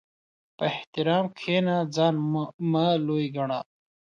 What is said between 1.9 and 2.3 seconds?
ځان